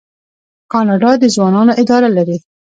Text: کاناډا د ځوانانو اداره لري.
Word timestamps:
کاناډا 0.71 1.11
د 1.21 1.23
ځوانانو 1.35 1.73
اداره 1.81 2.09
لري. 2.17 2.37